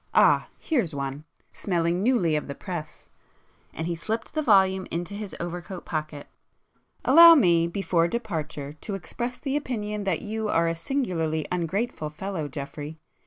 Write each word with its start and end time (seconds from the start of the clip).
Ah—here's 0.15 0.95
one—smelling 0.95 2.01
newly 2.01 2.35
of 2.35 2.47
the 2.47 2.55
press," 2.55 3.07
and 3.71 3.85
he 3.85 3.93
slipped 3.93 4.33
the 4.33 4.41
volume 4.41 4.87
into 4.89 5.13
his 5.13 5.35
overcoat 5.39 5.85
pocket; 5.85 6.25
"Allow 7.05 7.35
me, 7.35 7.67
before 7.67 8.07
departure, 8.07 8.73
to 8.73 8.95
express 8.95 9.37
the 9.37 9.55
opinion 9.55 10.03
that 10.05 10.23
you 10.23 10.47
are 10.49 10.65
a 10.67 10.73
singularly 10.73 11.45
ungrateful 11.51 12.09
fellow, 12.09 12.47
Geoffrey! 12.47 12.97